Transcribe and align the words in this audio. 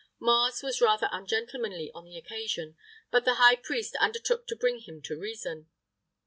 [III 0.01 0.17
22] 0.17 0.25
Mars 0.25 0.63
was 0.63 0.81
rather 0.81 1.07
ungentlemanly 1.11 1.91
on 1.93 2.05
the 2.05 2.17
occasion, 2.17 2.75
but 3.11 3.23
the 3.23 3.35
high 3.35 3.55
priest 3.55 3.95
undertook 3.97 4.47
to 4.47 4.55
bring 4.55 4.79
him 4.79 4.99
to 4.99 5.15
reason. 5.15 5.69